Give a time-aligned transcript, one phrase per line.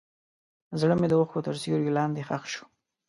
[0.79, 2.65] زړه مې د اوښکو تر سیوري لاندې ښخ شو.